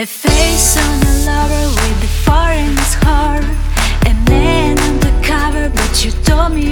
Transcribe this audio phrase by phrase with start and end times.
[0.00, 3.42] A face on a lover with a foreign heart.
[4.06, 6.67] A man undercover but you told me